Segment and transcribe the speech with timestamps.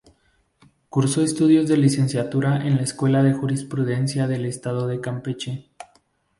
[0.89, 5.69] Cursó estudios de licenciatura en la Escuela de Jurisprudencia del Estado de Campeche.